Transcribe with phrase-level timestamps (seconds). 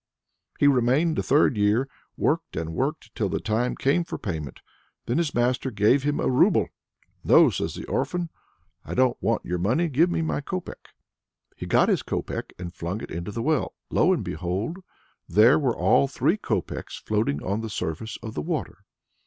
[0.59, 4.59] He remained a third year; worked and worked, till the time came for payment.
[5.05, 6.69] Then his master gave him a rouble.
[7.23, 8.31] "No," says the orphan,
[8.83, 10.87] "I don't want your money; give me my copeck."
[11.55, 13.75] He got his copeck and flung it into the well.
[13.91, 14.79] Lo and behold!
[15.29, 18.79] there were all three copecks floating on the surface of the water.